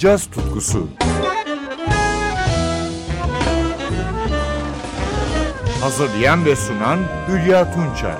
caz 0.00 0.26
tutkusu. 0.26 0.88
Hazırlayan 5.80 6.44
ve 6.44 6.56
sunan 6.56 6.98
Hülya 7.28 7.74
Tunçay. 7.74 8.16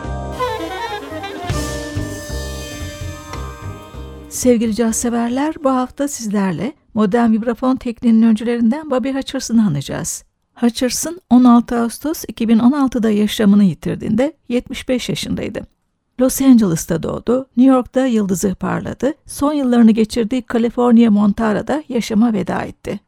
Sevgili 4.29 4.75
caz 4.75 4.97
severler, 4.97 5.55
bu 5.65 5.71
hafta 5.71 6.09
sizlerle 6.09 6.73
modern 6.95 7.33
vibrafon 7.33 7.77
tekniğinin 7.77 8.23
öncülerinden 8.23 8.91
Bobby 8.91 9.11
Hutcherson'ı 9.11 9.67
anacağız. 9.67 10.25
Hutcherson 10.55 11.21
16 11.31 11.81
Ağustos 11.81 12.25
2016'da 12.25 13.11
yaşamını 13.11 13.65
yitirdiğinde 13.65 14.33
75 14.49 15.09
yaşındaydı. 15.09 15.80
Los 16.21 16.41
Angeles'ta 16.41 17.03
doğdu, 17.03 17.47
New 17.57 17.75
York'ta 17.75 18.07
yıldızı 18.07 18.55
parladı, 18.55 19.15
son 19.27 19.53
yıllarını 19.53 19.91
geçirdiği 19.91 20.45
California 20.53 21.11
Montara'da 21.11 21.83
yaşama 21.89 22.33
veda 22.33 22.63
etti. 22.63 23.01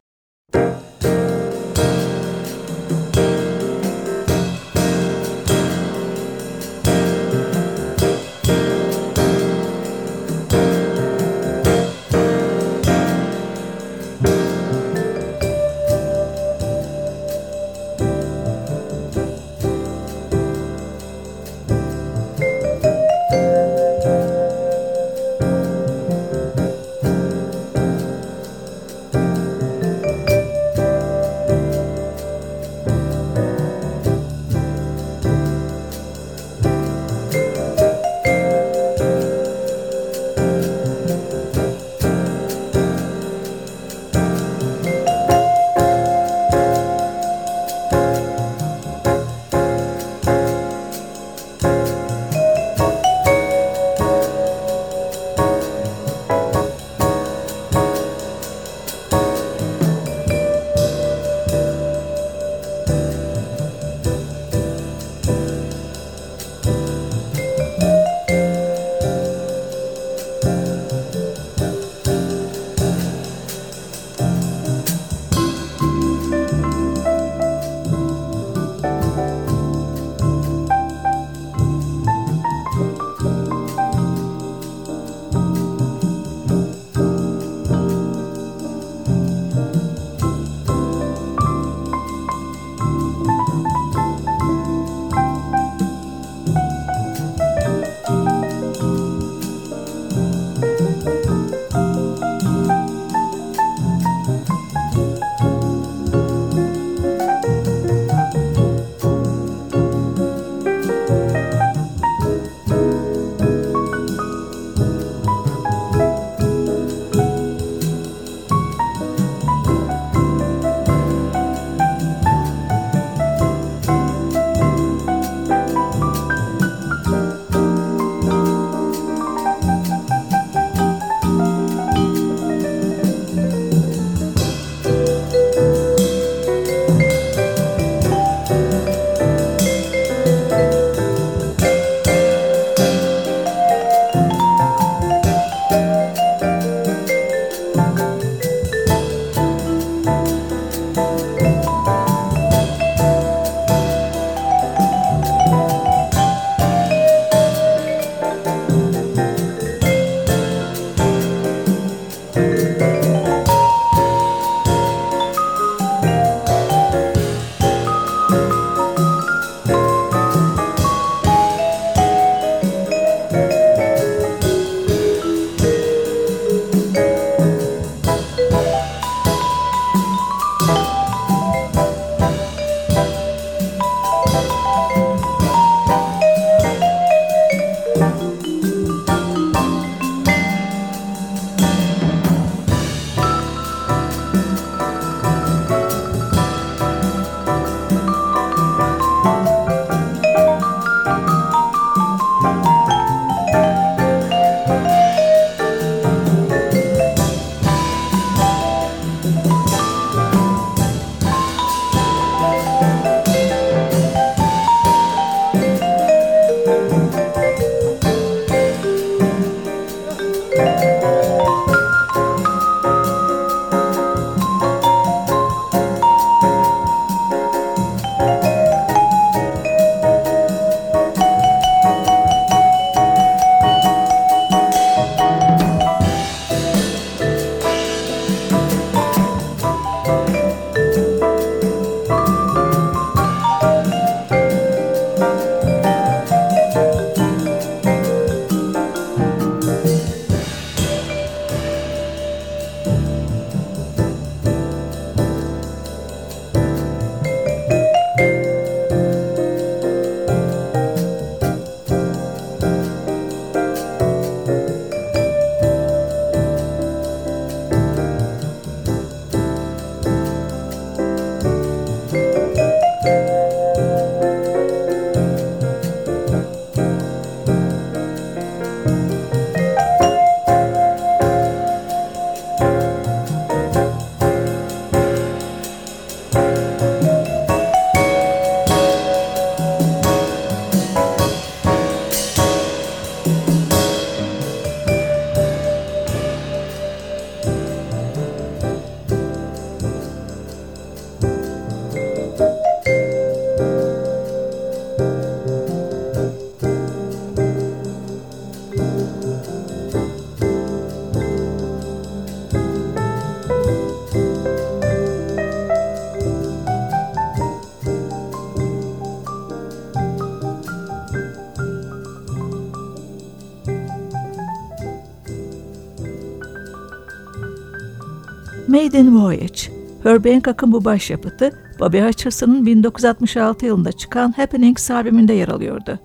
Maiden 328.93 329.23
Voyage. 329.23 329.61
Herbie 330.03 330.33
Hancock'ın 330.33 330.71
bu 330.71 330.85
başyapıtı 330.85 331.51
Bobby 331.79 331.99
Hutcherson'ın 331.99 332.65
1966 332.65 333.65
yılında 333.65 333.91
çıkan 333.91 334.31
Happenings 334.31 334.91
albümünde 334.91 335.33
yer 335.33 335.47
alıyordu. 335.47 335.99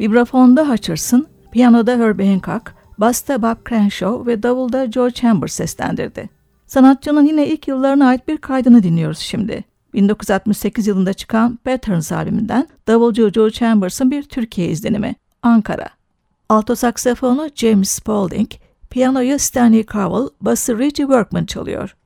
Vibrafonda 0.00 0.68
Hutcherson, 0.68 1.26
piyanoda 1.52 1.92
Herbie 1.98 2.30
Hancock, 2.30 2.74
basta 2.98 3.42
Bob 3.42 3.68
Crenshaw 3.68 4.32
ve 4.32 4.42
davulda 4.42 4.84
George 4.84 5.14
Chambers 5.14 5.52
seslendirdi. 5.52 6.28
Sanatçının 6.66 7.26
yine 7.26 7.46
ilk 7.46 7.68
yıllarına 7.68 8.06
ait 8.08 8.28
bir 8.28 8.36
kaydını 8.36 8.82
dinliyoruz 8.82 9.18
şimdi. 9.18 9.64
1968 9.94 10.86
yılında 10.86 11.12
çıkan 11.12 11.56
Patterns 11.56 12.12
albümünden 12.12 12.68
davulcu 12.88 13.32
George 13.32 13.54
Chambers'ın 13.54 14.10
bir 14.10 14.22
Türkiye 14.22 14.68
izlenimi, 14.68 15.14
Ankara. 15.42 15.88
Alto 16.48 16.74
saksafonu 16.74 17.48
James 17.54 17.90
Spaulding, 17.90 18.50
piyanoyu 18.90 19.38
Stanley 19.38 19.86
Cowell, 19.86 20.28
bası 20.40 20.78
Reggie 20.78 21.04
Workman 21.04 21.44
çalıyor. 21.44 21.96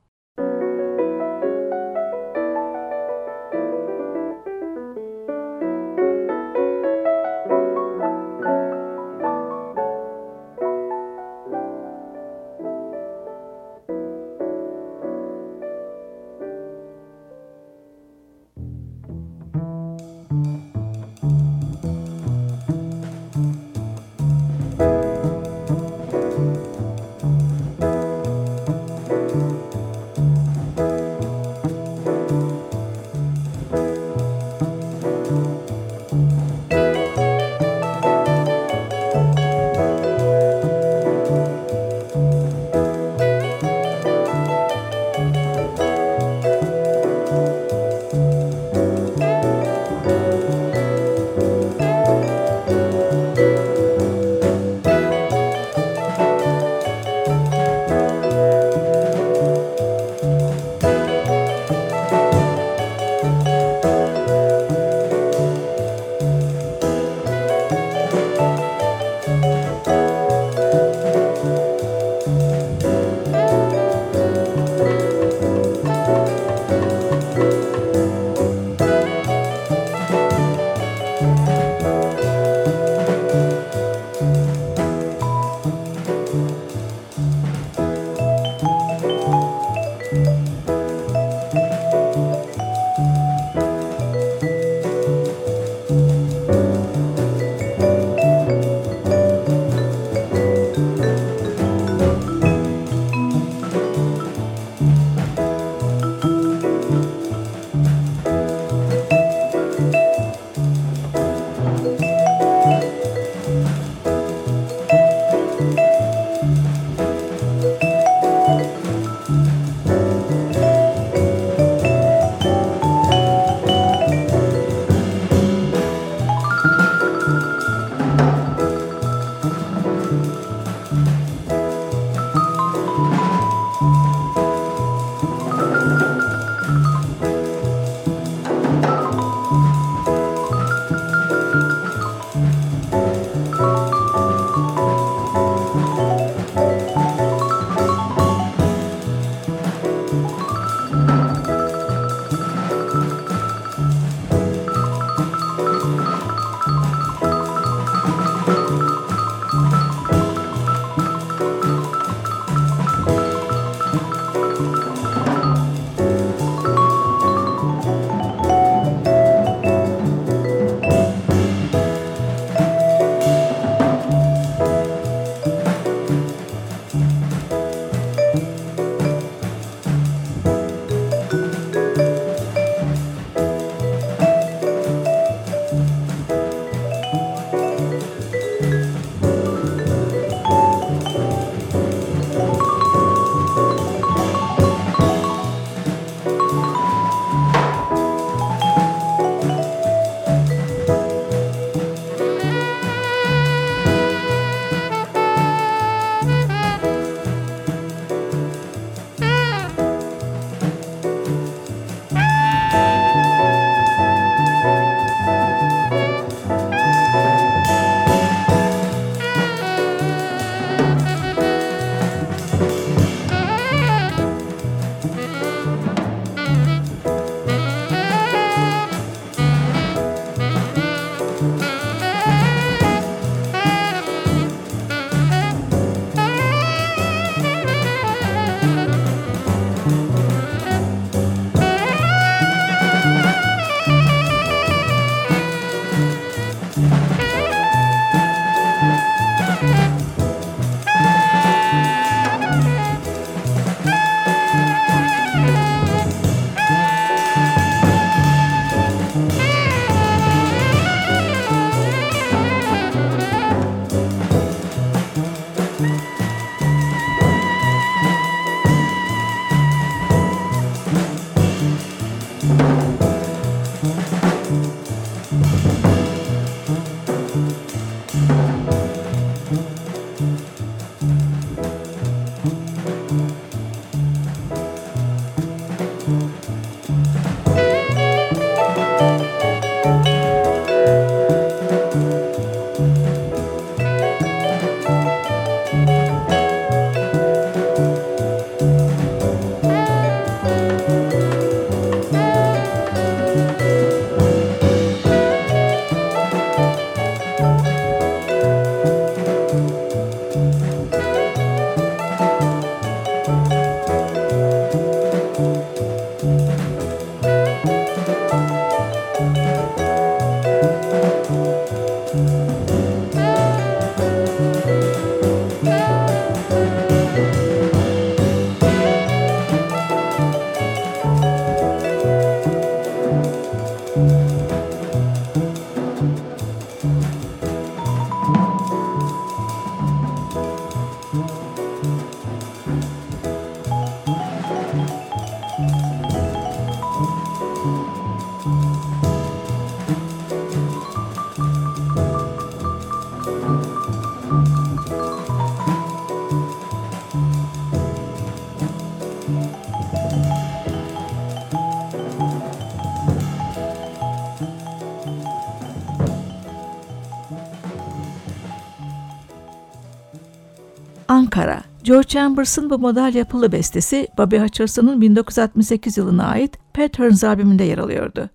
Ankara 371.34 371.62
Joe 371.84 372.02
Chambers'ın 372.02 372.70
bu 372.70 372.78
model 372.78 373.14
yapılı 373.14 373.52
bestesi 373.52 374.08
Bobby 374.18 374.36
Hutcherson'ın 374.36 375.00
1968 375.00 375.96
yılına 375.96 376.26
ait 376.26 376.58
Patterns 376.74 377.24
albümünde 377.24 377.64
yer 377.64 377.78
alıyordu. 377.78 378.30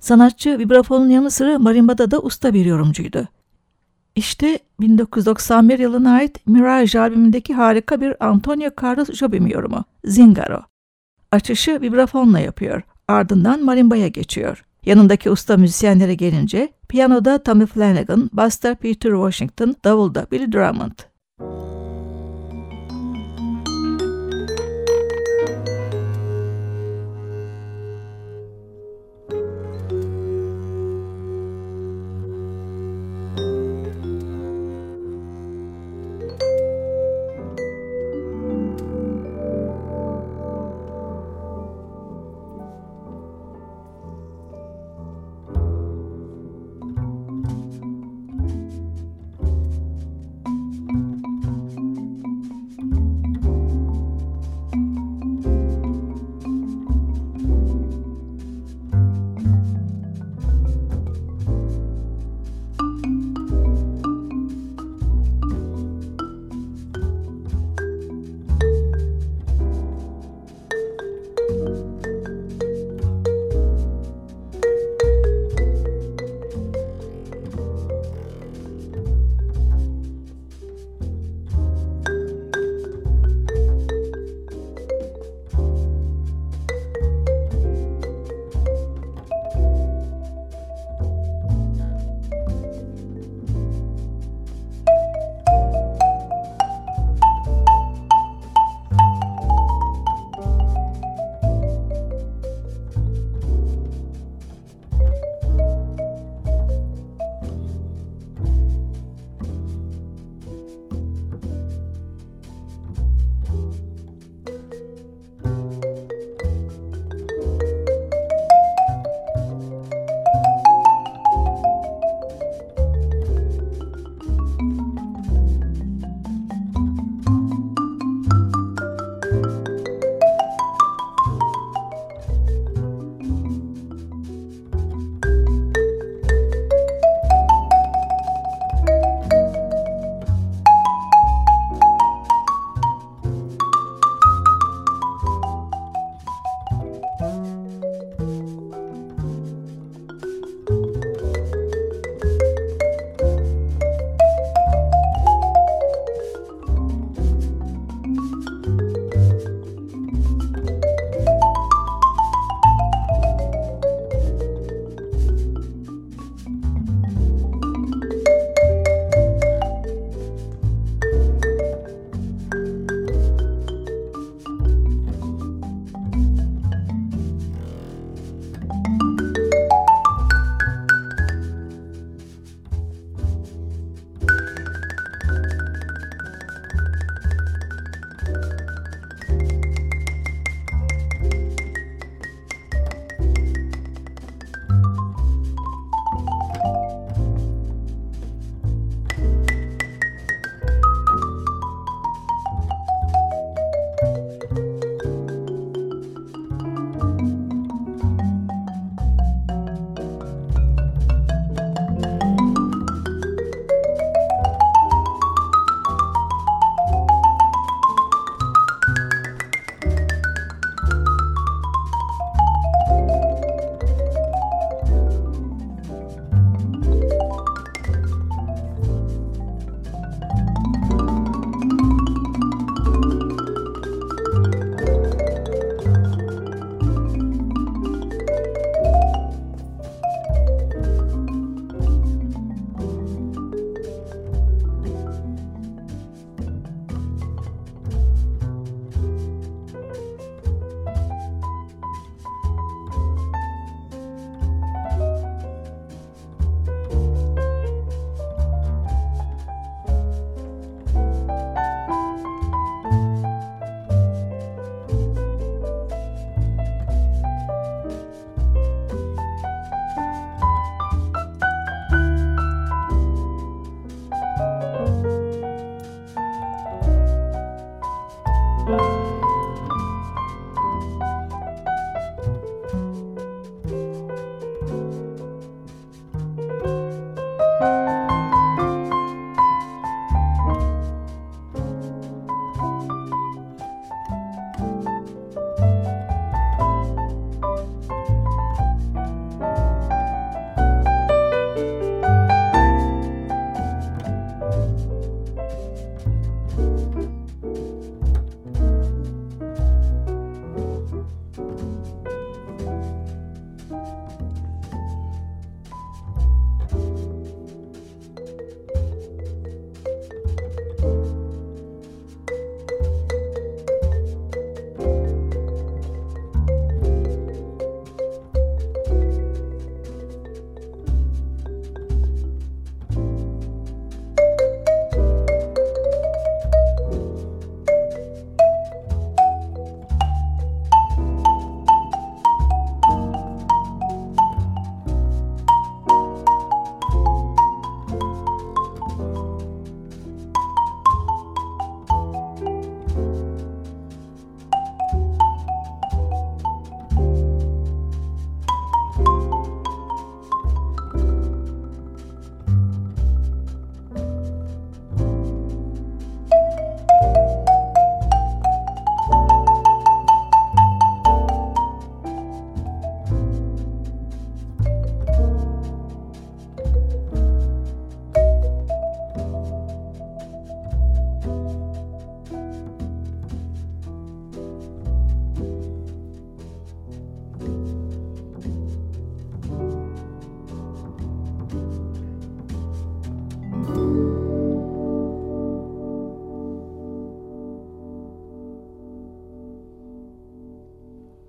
Sanatçı 0.00 0.58
vibrafonun 0.58 1.08
yanı 1.08 1.30
sıra 1.30 1.58
marimbada 1.58 2.10
da 2.10 2.18
usta 2.18 2.54
bir 2.54 2.66
yorumcuydu. 2.66 3.28
İşte 4.14 4.58
1991 4.80 5.78
yılına 5.78 6.12
ait 6.12 6.46
Mirage 6.46 6.98
albümündeki 6.98 7.54
harika 7.54 8.00
bir 8.00 8.26
Antonio 8.26 8.70
Carlos 8.82 9.12
Jobim 9.12 9.46
yorumu, 9.46 9.84
Zingaro. 10.04 10.62
Açışı 11.32 11.80
vibrafonla 11.80 12.38
yapıyor, 12.38 12.82
ardından 13.08 13.64
marimbaya 13.64 14.08
geçiyor. 14.08 14.64
Yanındaki 14.86 15.30
usta 15.30 15.56
müzisyenlere 15.56 16.14
gelince 16.14 16.72
piyanoda 16.88 17.42
Tommy 17.42 17.66
Flanagan, 17.66 18.30
basta 18.32 18.74
Peter 18.74 19.10
Washington, 19.10 19.76
davulda 19.84 20.26
Billy 20.30 20.52
Drummond. 20.52 20.98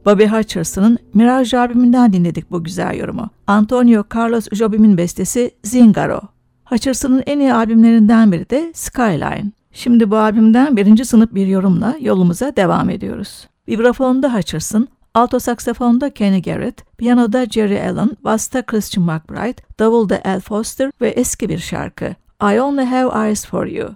Bobby 0.08 0.26
Hutcherson'ın 0.26 0.98
Mirage 1.13 1.58
albümünden 1.58 2.13
dinledik 2.13 2.52
bu 2.52 2.63
güzel 2.63 2.96
yorumu. 2.96 3.30
Antonio 3.48 4.04
Carlos 4.15 4.48
Jobim'in 4.52 4.98
bestesi 4.98 5.52
Zingaro. 5.63 6.22
Hutcherson'ın 6.65 7.24
en 7.26 7.39
iyi 7.39 7.54
albümlerinden 7.54 8.32
biri 8.32 8.50
de 8.50 8.72
Skyline. 8.76 9.52
Şimdi 9.72 10.12
bu 10.12 10.17
albümden 10.17 10.78
birinci 10.78 11.06
sınıf 11.06 11.34
bir 11.34 11.48
yorumla 11.48 11.96
yolumuza 12.02 12.56
devam 12.56 12.89
ediyoruz. 12.89 13.48
Vibrafonda 13.67 14.36
Hutcherson, 14.36 14.88
alto 15.13 15.39
saksafonda 15.39 16.10
Kenny 16.10 16.41
Garrett, 16.41 16.98
piyanoda 16.98 17.46
Jerry 17.46 17.82
Allen, 17.82 18.12
basta 18.24 18.62
Christian 18.62 19.06
McBride, 19.06 19.62
davulda 19.80 20.22
Al 20.26 20.39
Foster 20.39 20.91
ve 21.02 21.10
eski 21.10 21.50
bir 21.50 21.60
şarkı 21.60 22.15
I 22.41 22.62
Only 22.62 22.86
Have 22.86 23.28
Eyes 23.28 23.46
For 23.46 23.65
You. 23.65 23.89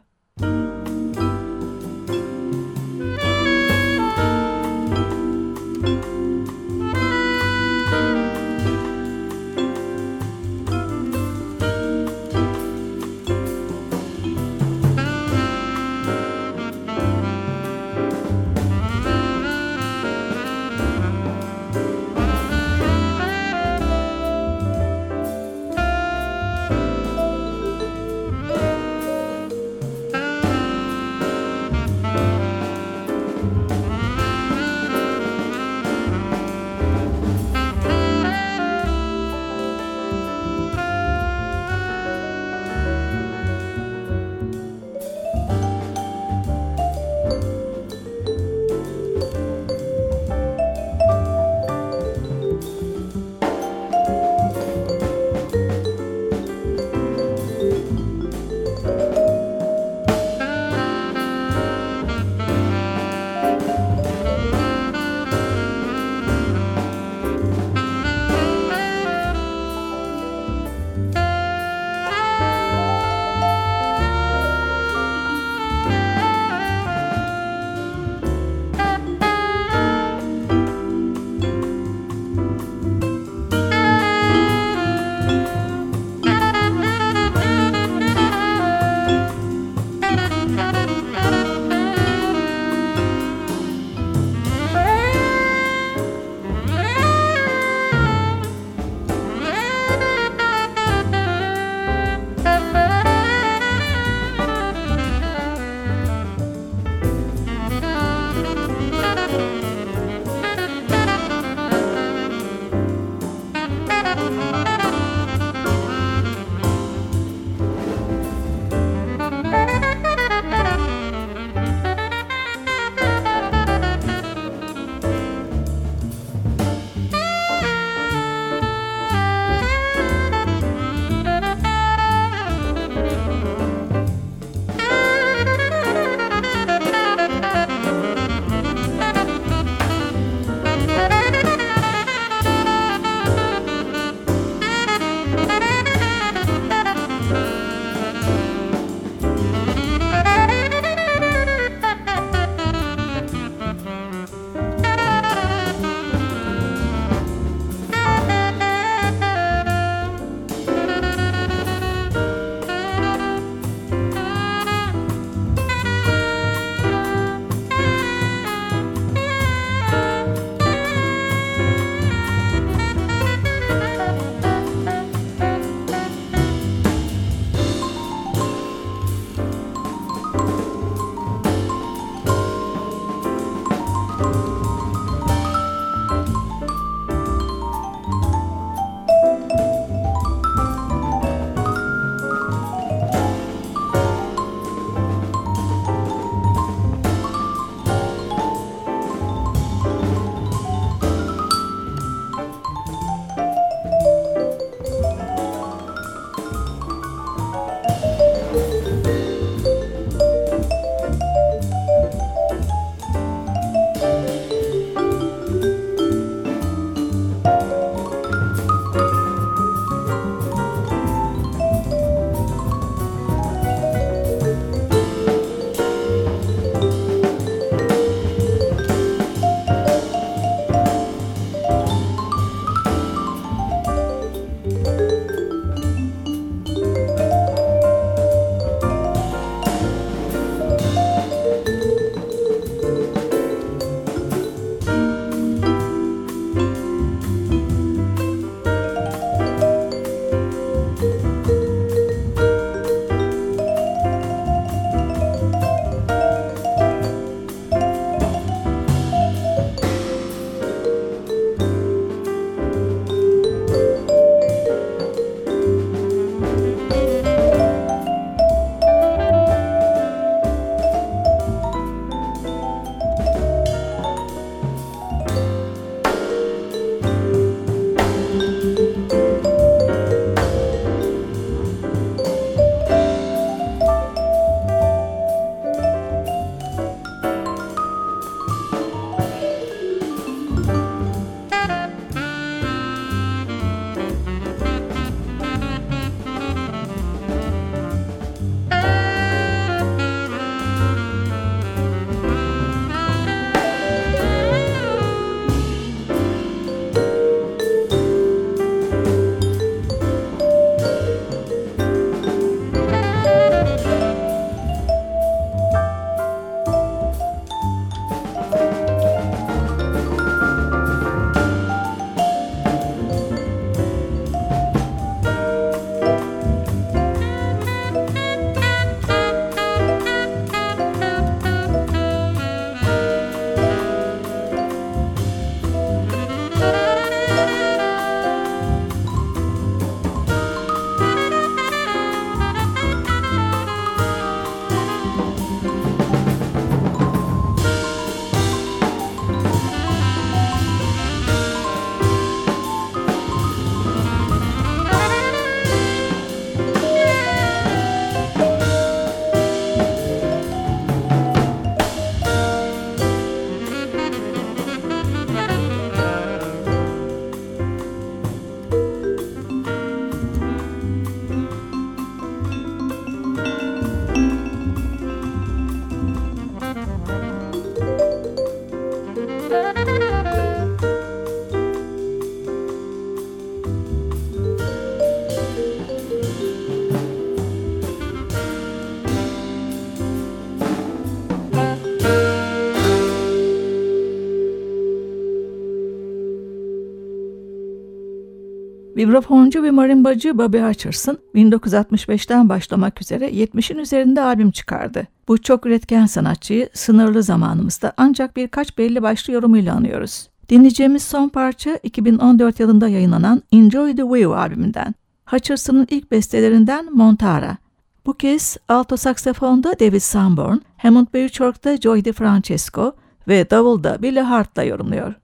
Vibrafoncu 399.02 399.64
ve 399.64 399.72
marimbacı 399.72 400.38
Bobby 400.38 400.60
Hutcherson 400.60 401.18
1965'ten 401.36 402.50
başlamak 402.50 403.02
üzere 403.02 403.30
70'in 403.30 403.78
üzerinde 403.78 404.22
albüm 404.22 404.52
çıkardı. 404.52 405.08
Bu 405.28 405.42
çok 405.42 405.66
üretken 405.66 406.06
sanatçıyı 406.06 406.70
sınırlı 406.74 407.24
zamanımızda 407.24 407.94
ancak 407.98 408.36
birkaç 408.36 408.78
belli 408.78 409.02
başlı 409.02 409.34
yorumuyla 409.34 409.76
anıyoruz. 409.76 410.30
Dinleyeceğimiz 410.50 411.04
son 411.04 411.30
parça 411.30 411.80
2014 411.84 412.60
yılında 412.60 412.88
yayınlanan 412.88 413.42
Enjoy 413.52 413.96
the 413.96 414.04
View 414.04 414.36
albümünden. 414.36 414.96
Hutcherson'ın 415.26 415.88
ilk 415.90 416.12
bestelerinden 416.12 416.94
Montara. 416.94 417.58
Bu 418.06 418.14
kez 418.14 418.58
alto 418.68 418.98
saksafonda 418.98 419.80
David 419.80 420.00
Sanborn, 420.00 420.58
Hammond 420.78 421.08
Bouchard'da 421.14 421.78
Joy 421.78 422.06
DiFrancesco 422.06 422.96
ve 423.28 423.50
davulda 423.50 424.02
Billy 424.02 424.20
Hart'la 424.20 424.64
yorumluyor. 424.64 425.21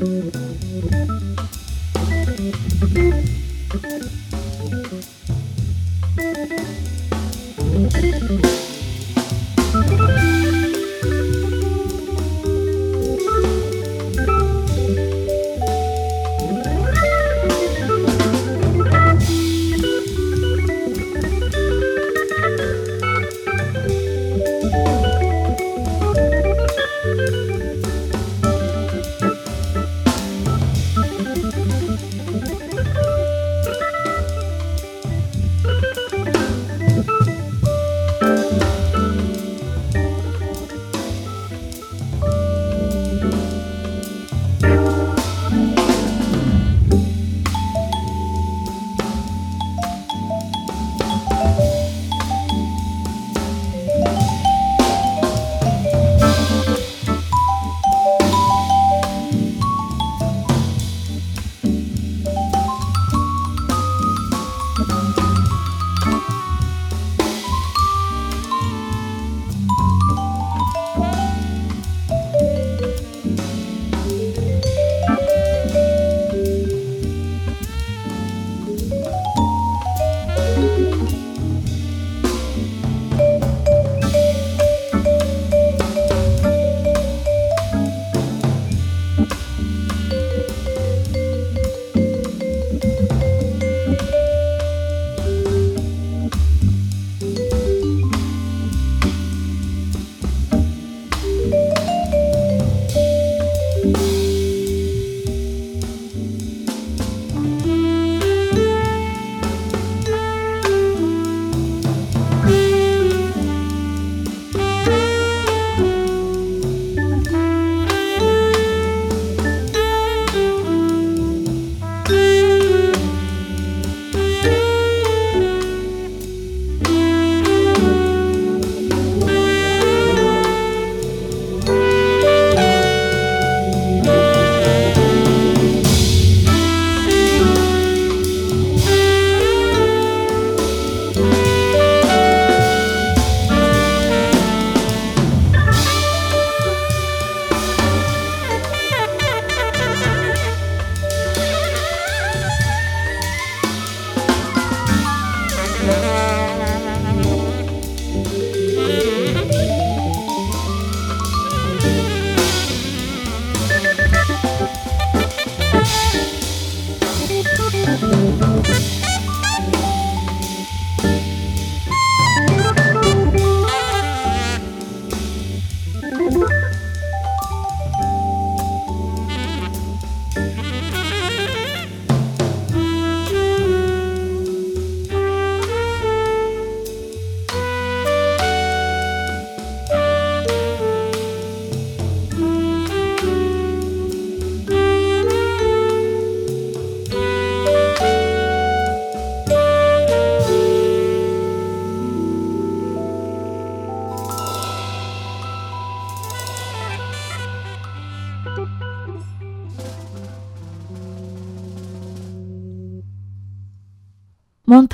Thank 0.00 0.34
you. 2.94 4.29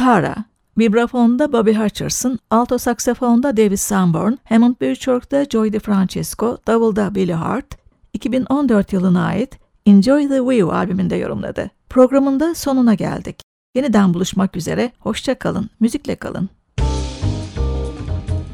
Montara, 0.06 0.44
vibrafonda 0.78 1.52
Bobby 1.52 1.72
Hutcherson, 1.72 2.38
alto 2.50 2.78
saksafonda 2.78 3.56
David 3.56 3.76
Sanborn, 3.76 4.38
Hammond 4.44 4.74
birçokta 4.80 5.44
Joy 5.44 5.72
DeFrancesco, 5.72 6.58
davulda 6.66 7.14
Billy 7.14 7.32
Hart, 7.32 7.66
2014 8.12 8.92
yılına 8.92 9.26
ait 9.26 9.58
Enjoy 9.86 10.28
the 10.28 10.40
View 10.40 10.76
albümünde 10.76 11.16
yorumladı. 11.16 11.70
Programında 11.88 12.54
sonuna 12.54 12.94
geldik. 12.94 13.42
Yeniden 13.74 14.14
buluşmak 14.14 14.56
üzere, 14.56 14.92
hoşça 14.98 15.34
kalın, 15.34 15.70
müzikle 15.80 16.16
kalın. 16.16 16.48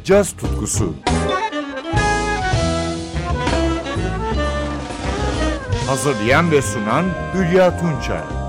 Caz 0.05 0.33
tutkusu 0.33 0.95
Hazırlayan 5.87 6.51
ve 6.51 6.62
sunan 6.62 7.05
Hülya 7.35 7.79
Tunçay 7.79 8.42